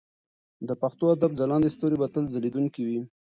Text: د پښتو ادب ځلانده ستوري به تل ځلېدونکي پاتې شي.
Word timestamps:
د 0.67 0.69
پښتو 0.81 1.05
ادب 1.15 1.31
ځلانده 1.39 1.69
ستوري 1.75 1.97
به 2.01 2.07
تل 2.13 2.23
ځلېدونکي 2.33 2.81
پاتې 2.89 2.95
شي. 3.01 3.09